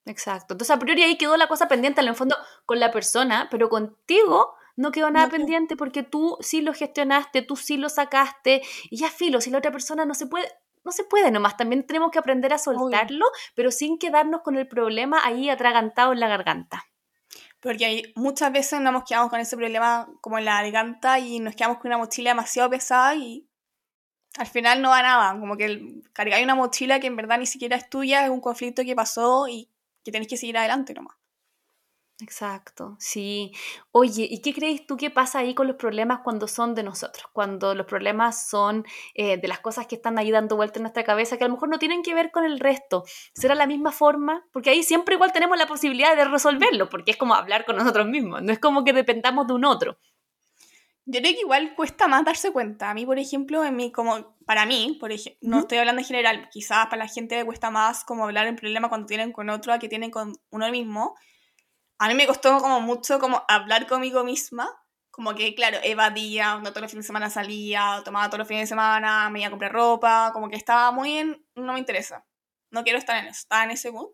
Exacto. 0.06 0.54
Entonces, 0.54 0.75
a 0.75 0.80
priori 0.80 1.04
ahí 1.04 1.18
quedó 1.18 1.38
la 1.38 1.48
cosa 1.48 1.68
pendiente, 1.68 2.01
en 2.01 2.07
el 2.07 2.16
fondo, 2.16 2.36
con 2.66 2.80
la 2.80 2.92
persona, 2.92 3.48
pero 3.51 3.69
contigo 3.69 4.56
no 4.75 4.92
quedó 4.92 5.12
nada 5.12 5.30
pendiente 5.30 5.75
porque 5.75 6.01
tú 6.04 6.38
sí 6.42 6.62
lo 6.62 6.74
gestionaste, 6.74 7.42
tú 7.42 7.56
sí 7.56 7.78
lo 7.78 7.89
sacaste, 7.89 8.62
y 8.89 8.98
ya 8.98 9.10
filo, 9.10 9.42
si 9.42 9.51
la 9.51 9.60
otra 9.60 9.72
persona 9.72 10.06
no 10.06 10.13
se 10.16 10.25
puede, 10.25 10.50
no 10.83 10.92
se 10.92 11.04
puede 11.04 11.30
nomás, 11.30 11.57
también 11.57 11.86
tenemos 11.86 12.12
que 12.12 12.19
aprender 12.19 12.54
a 12.54 12.57
soltarlo, 12.57 13.25
pero 13.54 13.69
sin 13.69 14.00
quedarnos 14.00 14.42
con 14.42 14.56
el 14.56 14.68
problema 14.68 15.24
ahí 15.24 15.50
atragantado 15.50 16.13
en 16.13 16.19
la 16.19 16.27
garganta. 16.27 16.84
Porque 17.60 17.86
hay, 17.86 18.13
muchas 18.16 18.51
veces 18.51 18.81
nos 18.81 19.04
quedamos 19.04 19.30
con 19.30 19.39
ese 19.39 19.56
problema 19.56 20.10
como 20.19 20.39
en 20.39 20.45
la 20.45 20.63
garganta 20.63 21.19
y 21.19 21.39
nos 21.39 21.56
quedamos 21.56 21.77
con 21.77 21.89
una 21.89 22.00
mochila 22.00 22.31
demasiado 22.31 22.72
pesada 22.72 23.13
y 23.13 23.48
al 24.38 24.48
final 24.48 24.81
no 24.81 24.89
va 24.89 25.01
nada, 25.01 25.39
como 25.39 25.57
que 25.57 26.01
cargáis 26.13 26.44
una 26.44 26.56
mochila 26.56 27.00
que 27.00 27.07
en 27.07 27.16
verdad 27.16 27.38
ni 27.39 27.45
siquiera 27.45 27.75
es 27.75 27.89
tuya, 27.89 28.24
es 28.25 28.30
un 28.30 28.42
conflicto 28.42 28.83
que 28.83 28.95
pasó 28.95 29.48
y 29.48 29.69
que 30.04 30.12
tenéis 30.12 30.30
que 30.30 30.38
seguir 30.38 30.57
adelante 30.57 30.94
nomás. 30.94 31.16
Exacto, 32.22 32.95
sí. 33.00 33.51
Oye, 33.92 34.28
¿y 34.30 34.42
qué 34.42 34.54
crees 34.54 34.86
tú 34.86 34.95
que 34.95 35.10
pasa 35.10 35.39
ahí 35.39 35.56
con 35.56 35.66
los 35.66 35.75
problemas 35.75 36.19
cuando 36.24 36.48
son 36.48 36.75
de 36.75 36.83
nosotros? 36.83 37.25
Cuando 37.33 37.74
los 37.74 37.88
problemas 37.88 38.48
son 38.48 38.86
eh, 39.16 39.38
de 39.38 39.48
las 39.48 39.60
cosas 39.60 39.88
que 39.88 39.95
están 39.95 40.19
ahí 40.19 40.30
dando 40.30 40.56
vuelta 40.56 40.77
en 40.77 40.84
nuestra 40.84 41.04
cabeza, 41.04 41.38
que 41.38 41.45
a 41.45 41.48
lo 41.48 41.56
mejor 41.56 41.69
no 41.69 41.80
tienen 41.80 42.04
que 42.04 42.13
ver 42.13 42.30
con 42.31 42.45
el 42.45 42.60
resto. 42.60 43.04
¿Será 43.34 43.56
la 43.56 43.66
misma 43.66 43.92
forma? 43.92 44.45
Porque 44.51 44.69
ahí 44.69 44.84
siempre 44.84 45.16
igual 45.16 45.34
tenemos 45.34 45.57
la 45.57 45.66
posibilidad 45.66 46.16
de 46.16 46.25
resolverlo, 46.25 46.89
porque 46.89 47.12
es 47.12 47.18
como 47.18 47.34
hablar 47.34 47.66
con 47.66 47.75
nosotros 47.77 48.06
mismos, 48.07 48.44
no 48.44 48.51
es 48.54 48.60
como 48.60 48.84
que 48.84 48.94
dependamos 48.94 49.48
de 49.48 49.54
un 49.54 49.66
otro. 49.66 49.98
Yo 51.06 51.19
creo 51.19 51.33
que 51.33 51.42
igual 51.42 51.75
cuesta 51.75 52.07
más 52.07 52.24
darse 52.24 52.51
cuenta. 52.51 52.89
A 52.89 52.94
mí, 52.94 53.06
por 53.06 53.18
ejemplo, 53.18 53.63
en 53.65 53.75
mi, 53.75 53.92
como, 53.92 54.38
para 54.45 54.65
mí, 54.65 54.98
por 55.00 55.12
ejemplo, 55.12 55.39
no 55.42 55.59
estoy 55.59 55.80
hablando 55.80 56.01
en 56.01 56.07
general, 56.07 56.50
quizás 56.51 56.86
para 56.86 56.98
la 57.03 57.07
gente 57.07 57.36
le 57.36 57.45
cuesta 57.45 57.71
más 57.71 58.03
como 58.03 58.25
hablar 58.25 58.48
en 58.48 58.56
problema 58.56 58.89
cuando 58.89 59.07
tienen 59.07 59.31
con 59.31 59.50
otro 59.50 59.74
a 59.74 59.80
que 59.80 59.89
tienen 59.89 60.12
con 60.12 60.33
uno 60.51 60.69
mismo. 60.69 61.15
A 62.00 62.07
mí 62.07 62.15
me 62.15 62.27
costó 62.27 62.59
como 62.59 62.81
mucho 62.81 63.19
como 63.19 63.44
hablar 63.48 63.88
conmigo 63.88 64.24
misma, 64.24 64.69
como 65.12 65.36
que, 65.36 65.56
claro, 65.56 65.77
evadía, 65.83 66.57
no 66.57 66.71
todos 66.71 66.83
los 66.83 66.92
fines 66.92 67.06
de 67.06 67.07
semana 67.07 67.30
salía, 67.30 68.01
tomaba 68.06 68.27
todos 68.27 68.39
los 68.39 68.48
fines 68.48 68.63
de 68.63 68.67
semana, 68.67 69.29
me 69.29 69.39
iba 69.39 69.48
a 69.48 69.51
comprar 69.51 69.72
ropa, 69.74 70.31
como 70.34 70.50
que 70.50 70.55
estaba 70.55 70.91
muy 70.91 71.17
en, 71.17 71.46
no 71.55 71.74
me 71.74 71.79
interesa, 71.79 72.25
no 72.72 72.84
quiero 72.84 73.00
estar 73.00 73.17
en 73.17 73.25
eso, 73.27 73.41
estaba 73.41 73.63
en 73.65 73.72
ese 73.72 73.91
mood. 73.91 74.10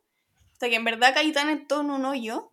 Hasta 0.53 0.69
que 0.69 0.75
en 0.75 0.85
verdad 0.85 1.13
caí 1.13 1.31
tan 1.31 1.49
en 1.49 1.67
todo 1.67 1.81
un 1.81 2.05
hoyo, 2.05 2.51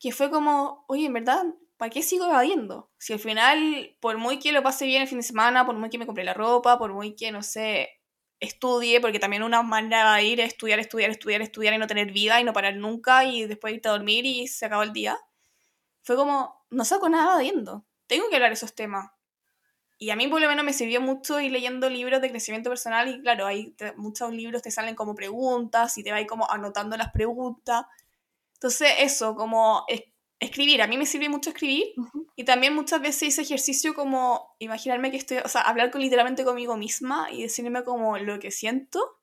que 0.00 0.12
fue 0.12 0.30
como, 0.30 0.84
oye, 0.88 1.06
en 1.06 1.12
verdad, 1.12 1.44
¿para 1.76 1.90
qué 1.90 2.02
sigo 2.02 2.26
evadiendo? 2.26 2.90
Si 2.98 3.12
al 3.12 3.18
final, 3.18 3.96
por 4.00 4.18
muy 4.18 4.38
que 4.38 4.52
lo 4.52 4.62
pase 4.62 4.86
bien 4.86 5.02
el 5.02 5.08
fin 5.08 5.18
de 5.18 5.24
semana, 5.24 5.66
por 5.66 5.76
muy 5.76 5.90
que 5.90 5.98
me 5.98 6.06
compre 6.06 6.24
la 6.24 6.34
ropa, 6.34 6.78
por 6.78 6.92
muy 6.92 7.14
que, 7.16 7.32
no 7.32 7.42
sé, 7.42 8.00
estudie, 8.40 9.00
porque 9.00 9.18
también 9.18 9.42
una 9.42 9.62
manera 9.62 10.14
de 10.14 10.24
ir 10.24 10.40
es 10.40 10.48
estudiar, 10.48 10.78
estudiar, 10.78 11.10
estudiar, 11.10 11.42
estudiar 11.42 11.74
y 11.74 11.78
no 11.78 11.86
tener 11.86 12.12
vida 12.12 12.40
y 12.40 12.44
no 12.44 12.52
parar 12.52 12.76
nunca 12.76 13.24
y 13.24 13.46
después 13.46 13.74
irte 13.74 13.88
a 13.88 13.92
dormir 13.92 14.26
y 14.26 14.46
se 14.48 14.66
acabó 14.66 14.82
el 14.82 14.92
día. 14.92 15.18
Fue 16.02 16.16
como, 16.16 16.64
no 16.70 16.84
saco 16.84 17.08
nada 17.08 17.34
evadiendo. 17.34 17.84
Tengo 18.06 18.28
que 18.28 18.36
hablar 18.36 18.52
esos 18.52 18.74
temas. 18.74 19.10
Y 19.98 20.10
a 20.10 20.16
mí 20.16 20.26
por 20.28 20.40
lo 20.40 20.48
menos 20.48 20.64
me 20.64 20.72
sirvió 20.72 21.00
mucho 21.00 21.40
ir 21.40 21.52
leyendo 21.52 21.88
libros 21.88 22.20
de 22.20 22.30
crecimiento 22.30 22.68
personal 22.68 23.08
y 23.08 23.22
claro, 23.22 23.46
hay 23.46 23.74
muchos 23.96 24.32
libros 24.32 24.60
te 24.62 24.70
salen 24.70 24.94
como 24.94 25.14
preguntas 25.14 25.96
y 25.96 26.02
te 26.02 26.12
vas 26.12 26.24
como 26.26 26.50
anotando 26.50 26.96
las 26.96 27.12
preguntas. 27.12 27.86
Entonces 28.54 28.90
eso, 28.98 29.34
como 29.34 29.84
escribir, 30.40 30.82
a 30.82 30.86
mí 30.86 30.96
me 30.96 31.06
sirve 31.06 31.28
mucho 31.28 31.50
escribir 31.50 31.94
y 32.36 32.44
también 32.44 32.74
muchas 32.74 33.00
veces 33.00 33.28
hice 33.28 33.42
ejercicio 33.42 33.94
como 33.94 34.54
imaginarme 34.58 35.10
que 35.10 35.16
estoy, 35.16 35.38
o 35.38 35.48
sea, 35.48 35.62
hablar 35.62 35.90
con, 35.90 36.00
literalmente 36.00 36.44
conmigo 36.44 36.76
misma 36.76 37.28
y 37.30 37.42
decirme 37.42 37.84
como 37.84 38.18
lo 38.18 38.38
que 38.38 38.50
siento, 38.50 39.20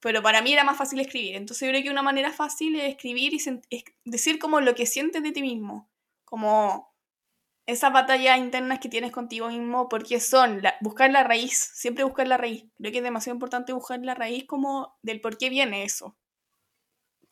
pero 0.00 0.22
para 0.22 0.42
mí 0.42 0.52
era 0.52 0.64
más 0.64 0.76
fácil 0.76 1.00
escribir, 1.00 1.36
entonces 1.36 1.66
yo 1.66 1.72
creo 1.72 1.82
que 1.82 1.90
una 1.90 2.02
manera 2.02 2.32
fácil 2.32 2.76
es 2.76 2.90
escribir 2.90 3.34
y 3.34 3.84
decir 4.04 4.38
como 4.38 4.60
lo 4.60 4.74
que 4.74 4.86
sientes 4.86 5.22
de 5.22 5.32
ti 5.32 5.42
mismo, 5.42 5.90
como 6.24 6.92
esas 7.66 7.92
batallas 7.92 8.38
internas 8.38 8.80
que 8.80 8.88
tienes 8.88 9.12
contigo 9.12 9.48
mismo, 9.48 9.88
porque 9.88 10.18
son 10.20 10.60
buscar 10.80 11.10
la 11.12 11.22
raíz, 11.22 11.70
siempre 11.74 12.04
buscar 12.04 12.26
la 12.26 12.36
raíz, 12.36 12.64
creo 12.76 12.92
que 12.92 12.98
es 12.98 13.04
demasiado 13.04 13.36
importante 13.36 13.72
buscar 13.72 14.00
la 14.00 14.14
raíz 14.14 14.44
como 14.46 14.98
del 15.02 15.20
por 15.20 15.38
qué 15.38 15.48
viene 15.48 15.84
eso. 15.84 16.16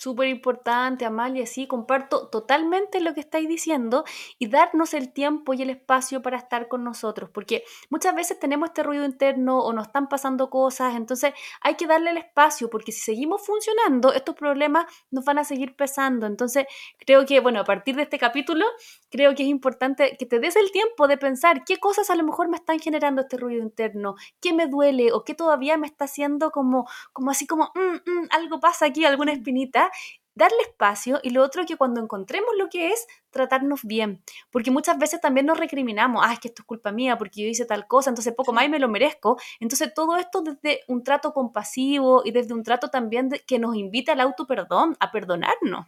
Súper 0.00 0.28
importante, 0.28 1.04
Amalia, 1.04 1.46
sí, 1.46 1.66
comparto 1.66 2.28
totalmente 2.28 3.00
lo 3.00 3.12
que 3.12 3.20
estáis 3.20 3.48
diciendo 3.48 4.04
y 4.38 4.48
darnos 4.48 4.94
el 4.94 5.12
tiempo 5.12 5.52
y 5.52 5.62
el 5.62 5.70
espacio 5.70 6.22
para 6.22 6.38
estar 6.38 6.68
con 6.68 6.84
nosotros, 6.84 7.28
porque 7.30 7.64
muchas 7.90 8.14
veces 8.14 8.38
tenemos 8.38 8.70
este 8.70 8.82
ruido 8.82 9.04
interno 9.04 9.60
o 9.60 9.72
nos 9.72 9.88
están 9.88 10.08
pasando 10.08 10.48
cosas, 10.48 10.96
entonces 10.96 11.34
hay 11.60 11.74
que 11.74 11.86
darle 11.86 12.10
el 12.10 12.16
espacio, 12.16 12.70
porque 12.70 12.92
si 12.92 13.00
seguimos 13.00 13.44
funcionando, 13.44 14.12
estos 14.12 14.34
problemas 14.34 14.86
nos 15.10 15.24
van 15.24 15.38
a 15.38 15.44
seguir 15.44 15.76
pesando. 15.76 16.26
Entonces, 16.26 16.66
creo 16.98 17.26
que, 17.26 17.40
bueno, 17.40 17.60
a 17.60 17.64
partir 17.64 17.96
de 17.96 18.02
este 18.02 18.18
capítulo, 18.18 18.64
creo 19.10 19.34
que 19.34 19.42
es 19.42 19.48
importante 19.48 20.16
que 20.18 20.26
te 20.26 20.40
des 20.40 20.56
el 20.56 20.72
tiempo 20.72 21.08
de 21.08 21.18
pensar 21.18 21.64
qué 21.64 21.76
cosas 21.78 22.08
a 22.10 22.14
lo 22.14 22.24
mejor 22.24 22.48
me 22.48 22.56
están 22.56 22.78
generando 22.78 23.22
este 23.22 23.36
ruido 23.36 23.62
interno, 23.62 24.14
qué 24.40 24.54
me 24.54 24.66
duele 24.66 25.12
o 25.12 25.24
qué 25.24 25.34
todavía 25.34 25.76
me 25.76 25.86
está 25.86 26.06
haciendo 26.06 26.50
como, 26.50 26.88
como 27.12 27.30
así 27.30 27.46
como, 27.46 27.70
mm, 27.74 28.10
mm, 28.10 28.28
algo 28.30 28.60
pasa 28.60 28.86
aquí, 28.86 29.04
alguna 29.04 29.32
espinita 29.32 29.89
darle 30.34 30.62
espacio 30.62 31.20
y 31.22 31.30
lo 31.30 31.42
otro 31.42 31.66
que 31.66 31.76
cuando 31.76 32.00
encontremos 32.00 32.50
lo 32.56 32.68
que 32.68 32.88
es, 32.88 33.06
tratarnos 33.30 33.80
bien, 33.84 34.22
porque 34.50 34.70
muchas 34.70 34.98
veces 34.98 35.20
también 35.20 35.46
nos 35.46 35.58
recriminamos, 35.58 36.24
ah, 36.24 36.32
es 36.32 36.40
que 36.40 36.48
esto 36.48 36.62
es 36.62 36.66
culpa 36.66 36.92
mía 36.92 37.18
porque 37.18 37.42
yo 37.42 37.48
hice 37.48 37.66
tal 37.66 37.86
cosa, 37.86 38.10
entonces 38.10 38.34
poco 38.34 38.52
más 38.52 38.64
y 38.64 38.68
me 38.68 38.78
lo 38.78 38.88
merezco. 38.88 39.38
Entonces 39.58 39.92
todo 39.94 40.16
esto 40.16 40.42
desde 40.42 40.80
un 40.88 41.04
trato 41.04 41.32
compasivo 41.32 42.22
y 42.24 42.30
desde 42.30 42.54
un 42.54 42.62
trato 42.62 42.88
también 42.88 43.30
que 43.46 43.58
nos 43.58 43.76
invita 43.76 44.12
al 44.12 44.20
auto 44.20 44.46
perdón, 44.46 44.96
a 45.00 45.10
perdonarnos. 45.10 45.86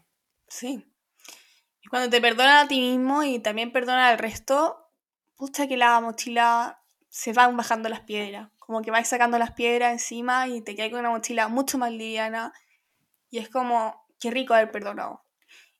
Sí. 0.48 0.84
Y 1.80 1.88
cuando 1.88 2.10
te 2.10 2.20
perdonas 2.20 2.64
a 2.64 2.68
ti 2.68 2.80
mismo 2.80 3.22
y 3.22 3.38
también 3.38 3.72
perdonas 3.72 4.12
al 4.12 4.18
resto, 4.18 4.90
pucha 5.36 5.66
que 5.66 5.76
la 5.76 6.00
mochila 6.00 6.80
se 7.08 7.32
van 7.32 7.56
bajando 7.56 7.88
las 7.88 8.00
piedras, 8.00 8.50
como 8.58 8.82
que 8.82 8.90
vais 8.90 9.08
sacando 9.08 9.38
las 9.38 9.52
piedras 9.52 9.92
encima 9.92 10.46
y 10.48 10.62
te 10.62 10.74
quedas 10.74 10.90
con 10.90 11.00
una 11.00 11.10
mochila 11.10 11.48
mucho 11.48 11.78
más 11.78 11.90
liviana 11.90 12.52
y 13.32 13.38
es 13.38 13.48
como, 13.48 14.06
qué 14.20 14.30
rico 14.30 14.52
haber 14.54 14.70
perdonado. 14.70 15.24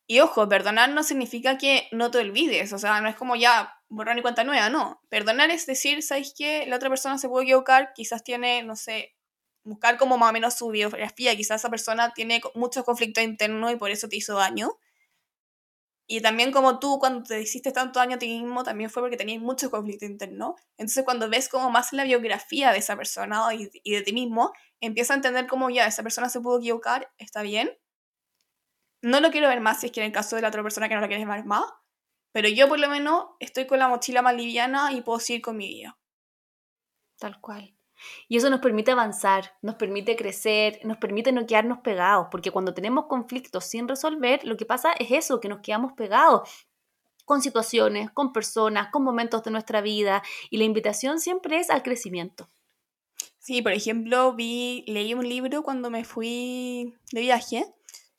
Y 0.07 0.21
ojo, 0.21 0.49
perdonar 0.49 0.91
no 0.91 1.03
significa 1.05 1.59
que 1.59 1.87
no 1.93 2.11
te 2.11 2.19
olvides, 2.19 2.73
o 2.73 2.79
sea, 2.79 3.01
no 3.03 3.09
es 3.09 3.15
como 3.15 3.37
ya 3.37 3.75
borrar 3.89 4.17
ni 4.17 4.23
cuenta 4.23 4.43
nueva, 4.43 4.71
no. 4.71 5.03
Perdonar 5.11 5.51
es 5.51 5.67
decir, 5.67 6.03
¿sabes 6.03 6.35
qué? 6.37 6.65
La 6.67 6.77
otra 6.77 6.89
persona 6.89 7.19
se 7.19 7.29
puede 7.29 7.45
equivocar, 7.45 7.93
quizás 7.95 8.25
tiene, 8.25 8.63
no 8.63 8.75
sé, 8.75 9.15
buscar 9.65 9.99
como 9.99 10.17
más 10.17 10.31
o 10.31 10.33
menos 10.33 10.55
su 10.55 10.69
biografía, 10.69 11.37
quizás 11.37 11.61
esa 11.61 11.69
persona 11.69 12.15
tiene 12.15 12.41
muchos 12.55 12.85
conflictos 12.85 13.23
internos 13.23 13.71
y 13.71 13.77
por 13.77 13.91
eso 13.91 14.09
te 14.09 14.17
hizo 14.17 14.35
daño. 14.35 14.79
Y 16.07 16.23
también 16.23 16.53
como 16.53 16.79
tú 16.79 16.99
cuando 16.99 17.23
te 17.23 17.41
hiciste 17.43 17.71
tanto 17.71 18.01
daño 18.01 18.17
a 18.17 18.19
ti 18.19 18.29
mismo, 18.29 18.65
también 18.65 18.89
fue 18.89 19.03
porque 19.03 19.19
tenías 19.19 19.43
muchos 19.43 19.71
conflictos 19.71 20.09
internos. 20.09 20.55
Entonces 20.79 21.05
cuando 21.05 21.29
ves 21.29 21.51
como 21.51 21.71
más 21.71 21.93
la 21.93 22.05
biografía 22.05 22.73
de 22.73 22.79
esa 22.79 22.97
persona 22.97 23.55
y, 23.55 23.71
y 23.83 23.93
de 23.95 24.03
ti 24.03 24.15
mismo, 24.15 24.53
empieza 24.83 25.15
a 25.15 25.17
entender 25.17 25.47
cómo 25.47 25.71
ya 25.71 25.87
esa 25.87 26.03
persona 26.03 26.29
se 26.29 26.41
pudo 26.41 26.59
equivocar, 26.59 27.11
está 27.17 27.41
bien. 27.41 27.79
No 29.01 29.21
lo 29.21 29.31
quiero 29.31 29.49
ver 29.49 29.61
más 29.61 29.81
si 29.81 29.87
es 29.87 29.93
que 29.93 30.01
en 30.01 30.07
el 30.07 30.13
caso 30.13 30.37
de 30.37 30.43
la 30.43 30.49
otra 30.49 30.63
persona 30.63 30.89
que 30.89 30.95
no 30.95 31.01
la 31.01 31.09
quieres 31.09 31.27
ver 31.27 31.45
más, 31.45 31.65
pero 32.33 32.49
yo 32.49 32.69
por 32.69 32.79
lo 32.79 32.89
menos 32.89 33.27
estoy 33.41 33.67
con 33.67 33.79
la 33.79 33.89
mochila 33.89 34.23
más 34.23 34.35
liviana 34.35 34.93
y 34.93 35.01
puedo 35.01 35.19
seguir 35.19 35.43
con 35.43 35.57
mi 35.57 35.69
vida. 35.69 35.99
Tal 37.19 37.41
cual. 37.41 37.75
Y 38.29 38.37
eso 38.37 38.51
nos 38.51 38.61
permite 38.61 38.91
avanzar, 38.91 39.57
nos 39.63 39.77
permite 39.77 40.17
crecer, 40.17 40.81
nos 40.83 40.97
permite 40.97 41.31
no 41.31 41.47
quedarnos 41.47 41.79
pegados, 41.79 42.29
porque 42.31 42.51
cuando 42.51 42.75
tenemos 42.75 43.07
conflictos 43.07 43.65
sin 43.65 43.87
resolver, 43.87 44.45
lo 44.45 44.57
que 44.57 44.67
pasa 44.67 44.93
es 44.93 45.13
eso, 45.13 45.41
que 45.41 45.49
nos 45.49 45.61
quedamos 45.61 45.93
pegados 45.93 46.67
con 47.25 47.41
situaciones, 47.41 48.11
con 48.11 48.33
personas, 48.33 48.89
con 48.91 49.05
momentos 49.05 49.45
de 49.45 49.53
nuestra 49.53 49.81
vida, 49.81 50.23
y 50.51 50.59
la 50.59 50.65
invitación 50.65 51.21
siempre 51.21 51.59
es 51.59 51.71
al 51.71 51.85
crecimiento. 51.85 52.49
Sí, 53.43 53.61
por 53.61 53.73
ejemplo, 53.73 54.35
vi, 54.35 54.85
leí 54.87 55.15
un 55.15 55.29
libro 55.29 55.65
cuando 55.65 55.91
me 55.91 56.05
fui 56.05 56.95
de 57.11 57.21
viaje, 57.21 57.67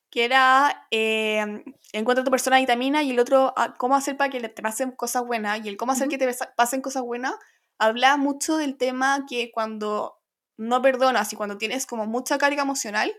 que 0.10 0.26
era 0.26 0.86
eh, 0.92 1.64
Encuentra 1.94 2.26
tu 2.26 2.32
persona 2.32 2.58
vitamina 2.58 3.04
y 3.04 3.12
el 3.12 3.20
otro, 3.20 3.54
ah, 3.56 3.74
cómo 3.78 3.96
hacer 3.96 4.18
para 4.18 4.30
que 4.30 4.42
te 4.50 4.62
pasen 4.62 4.92
cosas 4.92 5.26
buenas. 5.26 5.64
Y 5.64 5.70
el 5.70 5.78
cómo 5.78 5.94
hacer 5.94 6.10
que 6.10 6.18
te 6.18 6.28
pasen 6.58 6.82
cosas 6.82 7.04
buenas, 7.04 7.36
habla 7.78 8.18
mucho 8.18 8.58
del 8.58 8.78
tema 8.78 9.26
que 9.30 9.50
cuando 9.52 10.20
no 10.58 10.82
perdonas 10.82 11.32
y 11.32 11.38
cuando 11.38 11.58
tienes 11.58 11.86
como 11.86 12.06
mucha 12.06 12.38
carga 12.38 12.64
emocional, 12.64 13.14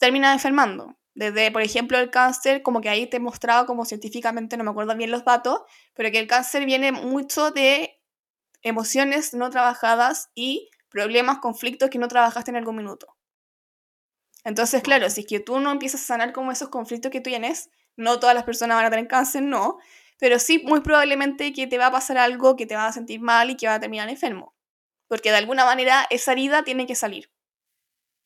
terminas 0.00 0.34
enfermando. 0.34 0.98
Desde, 1.14 1.52
por 1.52 1.62
ejemplo, 1.62 1.98
el 1.98 2.10
cáncer, 2.10 2.62
como 2.62 2.80
que 2.80 2.88
ahí 2.88 3.06
te 3.06 3.18
he 3.18 3.20
mostrado 3.20 3.66
como 3.66 3.84
científicamente, 3.84 4.56
no 4.56 4.64
me 4.64 4.70
acuerdo 4.70 4.96
bien 4.96 5.12
los 5.12 5.24
datos, 5.24 5.60
pero 5.94 6.10
que 6.10 6.18
el 6.18 6.26
cáncer 6.26 6.64
viene 6.64 6.90
mucho 6.90 7.52
de 7.52 8.00
emociones 8.62 9.34
no 9.34 9.50
trabajadas 9.50 10.30
y 10.34 10.70
problemas, 10.92 11.38
conflictos 11.38 11.90
que 11.90 11.98
no 11.98 12.08
trabajaste 12.08 12.50
en 12.50 12.56
algún 12.56 12.76
minuto. 12.76 13.16
Entonces, 14.44 14.82
claro, 14.82 15.08
si 15.10 15.20
es 15.22 15.26
que 15.26 15.40
tú 15.40 15.60
no 15.60 15.70
empiezas 15.70 16.02
a 16.02 16.04
sanar 16.04 16.32
como 16.32 16.52
esos 16.52 16.68
conflictos 16.68 17.10
que 17.10 17.20
tú 17.20 17.30
tienes, 17.30 17.70
no 17.96 18.18
todas 18.18 18.34
las 18.34 18.44
personas 18.44 18.76
van 18.76 18.86
a 18.86 18.90
tener 18.90 19.06
cáncer, 19.06 19.42
no, 19.42 19.78
pero 20.18 20.38
sí 20.38 20.62
muy 20.64 20.80
probablemente 20.80 21.52
que 21.52 21.66
te 21.66 21.78
va 21.78 21.86
a 21.86 21.92
pasar 21.92 22.18
algo 22.18 22.56
que 22.56 22.66
te 22.66 22.76
va 22.76 22.86
a 22.86 22.92
sentir 22.92 23.20
mal 23.20 23.50
y 23.50 23.56
que 23.56 23.66
va 23.68 23.74
a 23.74 23.80
terminar 23.80 24.08
enfermo. 24.08 24.54
Porque 25.08 25.30
de 25.30 25.36
alguna 25.36 25.64
manera 25.64 26.06
esa 26.10 26.32
herida 26.32 26.64
tiene 26.64 26.86
que 26.86 26.94
salir. 26.94 27.30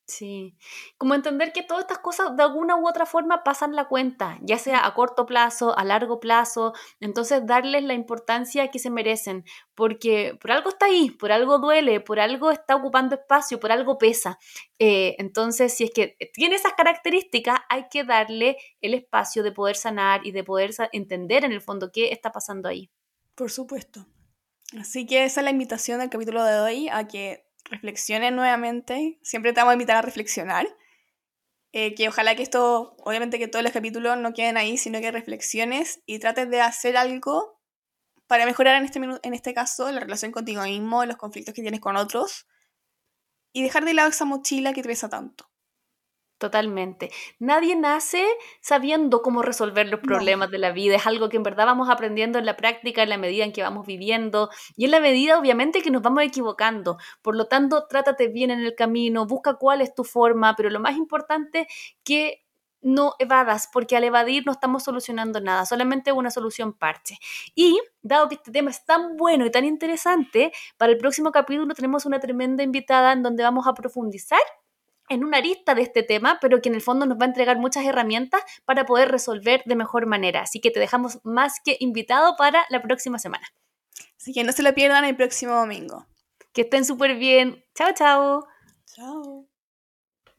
Sí, 0.08 0.56
como 0.98 1.16
entender 1.16 1.52
que 1.52 1.64
todas 1.64 1.82
estas 1.82 1.98
cosas 1.98 2.36
de 2.36 2.42
alguna 2.44 2.76
u 2.76 2.86
otra 2.88 3.06
forma 3.06 3.42
pasan 3.42 3.74
la 3.74 3.88
cuenta, 3.88 4.38
ya 4.40 4.56
sea 4.56 4.86
a 4.86 4.94
corto 4.94 5.26
plazo, 5.26 5.76
a 5.76 5.84
largo 5.84 6.20
plazo, 6.20 6.74
entonces 7.00 7.44
darles 7.44 7.82
la 7.82 7.94
importancia 7.94 8.68
que 8.68 8.78
se 8.78 8.88
merecen, 8.88 9.44
porque 9.74 10.38
por 10.40 10.52
algo 10.52 10.68
está 10.68 10.86
ahí, 10.86 11.10
por 11.10 11.32
algo 11.32 11.58
duele, 11.58 12.00
por 12.00 12.20
algo 12.20 12.52
está 12.52 12.76
ocupando 12.76 13.16
espacio, 13.16 13.58
por 13.58 13.72
algo 13.72 13.98
pesa. 13.98 14.38
Eh, 14.78 15.16
entonces, 15.18 15.74
si 15.74 15.84
es 15.84 15.90
que 15.90 16.16
tiene 16.32 16.54
esas 16.54 16.74
características, 16.74 17.58
hay 17.68 17.88
que 17.90 18.04
darle 18.04 18.58
el 18.80 18.94
espacio 18.94 19.42
de 19.42 19.50
poder 19.50 19.74
sanar 19.74 20.24
y 20.24 20.30
de 20.30 20.44
poder 20.44 20.70
entender 20.92 21.44
en 21.44 21.50
el 21.50 21.60
fondo 21.60 21.90
qué 21.92 22.12
está 22.12 22.30
pasando 22.30 22.68
ahí. 22.68 22.92
Por 23.34 23.50
supuesto. 23.50 24.06
Así 24.78 25.04
que 25.04 25.24
esa 25.24 25.40
es 25.40 25.44
la 25.44 25.50
invitación 25.50 25.98
del 25.98 26.10
capítulo 26.10 26.44
de 26.44 26.60
hoy, 26.60 26.88
a 26.88 27.08
que 27.08 27.45
reflexionen 27.70 28.36
nuevamente. 28.36 29.18
Siempre 29.22 29.52
te 29.52 29.60
vamos 29.60 29.72
a 29.72 29.74
invitar 29.74 29.96
a 29.96 30.02
reflexionar. 30.02 30.66
Eh, 31.72 31.94
que 31.94 32.08
ojalá 32.08 32.34
que 32.34 32.42
esto, 32.42 32.96
obviamente 33.04 33.38
que 33.38 33.48
todos 33.48 33.62
los 33.62 33.72
capítulos 33.72 34.16
no 34.16 34.32
queden 34.32 34.56
ahí, 34.56 34.78
sino 34.78 35.00
que 35.00 35.10
reflexiones 35.10 36.00
y 36.06 36.18
trates 36.18 36.48
de 36.48 36.60
hacer 36.62 36.96
algo 36.96 37.60
para 38.26 38.46
mejorar 38.46 38.76
en 38.76 38.84
este, 38.84 38.98
en 38.98 39.34
este 39.34 39.52
caso 39.52 39.90
la 39.92 40.00
relación 40.00 40.32
contigo 40.32 40.62
mismo, 40.62 41.04
los 41.04 41.16
conflictos 41.16 41.54
que 41.54 41.62
tienes 41.62 41.80
con 41.80 41.96
otros 41.96 42.46
y 43.52 43.62
dejar 43.62 43.84
de 43.84 43.94
lado 43.94 44.08
esa 44.08 44.24
mochila 44.24 44.72
que 44.72 44.82
te 44.82 44.88
pesa 44.88 45.08
tanto. 45.08 45.50
Totalmente. 46.38 47.10
Nadie 47.38 47.76
nace 47.76 48.26
sabiendo 48.60 49.22
cómo 49.22 49.40
resolver 49.40 49.88
los 49.88 50.00
problemas 50.00 50.50
de 50.50 50.58
la 50.58 50.70
vida. 50.70 50.96
Es 50.96 51.06
algo 51.06 51.30
que 51.30 51.38
en 51.38 51.42
verdad 51.42 51.64
vamos 51.64 51.88
aprendiendo 51.88 52.38
en 52.38 52.44
la 52.44 52.56
práctica, 52.56 53.02
en 53.02 53.08
la 53.08 53.16
medida 53.16 53.44
en 53.44 53.52
que 53.54 53.62
vamos 53.62 53.86
viviendo 53.86 54.50
y 54.76 54.84
en 54.84 54.90
la 54.90 55.00
medida, 55.00 55.38
obviamente, 55.38 55.80
que 55.80 55.90
nos 55.90 56.02
vamos 56.02 56.22
equivocando. 56.24 56.98
Por 57.22 57.36
lo 57.36 57.46
tanto, 57.46 57.86
trátate 57.88 58.28
bien 58.28 58.50
en 58.50 58.60
el 58.60 58.74
camino, 58.74 59.26
busca 59.26 59.54
cuál 59.54 59.80
es 59.80 59.94
tu 59.94 60.04
forma, 60.04 60.54
pero 60.56 60.68
lo 60.68 60.78
más 60.78 60.96
importante 60.96 61.66
que 62.04 62.42
no 62.82 63.14
evadas, 63.18 63.68
porque 63.72 63.96
al 63.96 64.04
evadir 64.04 64.44
no 64.44 64.52
estamos 64.52 64.84
solucionando 64.84 65.40
nada, 65.40 65.64
solamente 65.64 66.12
una 66.12 66.30
solución 66.30 66.74
parche. 66.74 67.18
Y 67.54 67.80
dado 68.02 68.28
que 68.28 68.34
este 68.34 68.52
tema 68.52 68.70
es 68.70 68.84
tan 68.84 69.16
bueno 69.16 69.46
y 69.46 69.50
tan 69.50 69.64
interesante, 69.64 70.52
para 70.76 70.92
el 70.92 70.98
próximo 70.98 71.32
capítulo 71.32 71.74
tenemos 71.74 72.04
una 72.04 72.20
tremenda 72.20 72.62
invitada 72.62 73.12
en 73.12 73.22
donde 73.22 73.42
vamos 73.42 73.66
a 73.66 73.72
profundizar 73.72 74.38
en 75.08 75.24
una 75.24 75.38
arista 75.38 75.74
de 75.74 75.82
este 75.82 76.02
tema, 76.02 76.38
pero 76.40 76.60
que 76.60 76.68
en 76.68 76.74
el 76.74 76.80
fondo 76.80 77.06
nos 77.06 77.18
va 77.18 77.24
a 77.24 77.28
entregar 77.28 77.58
muchas 77.58 77.84
herramientas 77.84 78.42
para 78.64 78.86
poder 78.86 79.10
resolver 79.10 79.62
de 79.64 79.76
mejor 79.76 80.06
manera. 80.06 80.42
Así 80.42 80.60
que 80.60 80.70
te 80.70 80.80
dejamos 80.80 81.20
más 81.24 81.60
que 81.64 81.76
invitado 81.80 82.36
para 82.36 82.64
la 82.70 82.82
próxima 82.82 83.18
semana. 83.18 83.46
Así 84.16 84.32
que 84.32 84.44
no 84.44 84.52
se 84.52 84.62
lo 84.62 84.74
pierdan 84.74 85.04
el 85.04 85.16
próximo 85.16 85.54
domingo. 85.54 86.06
Que 86.52 86.62
estén 86.62 86.84
súper 86.84 87.16
bien. 87.16 87.64
Chao, 87.74 87.92
chao. 87.94 88.46
Chao. 88.86 89.46